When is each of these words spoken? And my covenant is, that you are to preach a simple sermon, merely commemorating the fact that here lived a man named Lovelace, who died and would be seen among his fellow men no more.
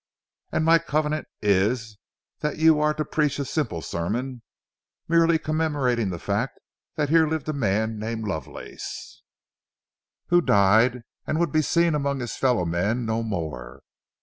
And 0.51 0.65
my 0.65 0.79
covenant 0.79 1.27
is, 1.43 1.99
that 2.39 2.57
you 2.57 2.79
are 2.79 2.91
to 2.95 3.05
preach 3.05 3.37
a 3.37 3.45
simple 3.45 3.83
sermon, 3.83 4.41
merely 5.07 5.37
commemorating 5.37 6.09
the 6.09 6.17
fact 6.17 6.59
that 6.95 7.09
here 7.09 7.27
lived 7.27 7.47
a 7.49 7.53
man 7.53 7.99
named 7.99 8.27
Lovelace, 8.27 9.21
who 10.29 10.41
died 10.41 11.03
and 11.27 11.37
would 11.39 11.51
be 11.51 11.61
seen 11.61 11.93
among 11.93 12.19
his 12.19 12.35
fellow 12.35 12.65
men 12.65 13.05
no 13.05 13.21
more. 13.21 13.83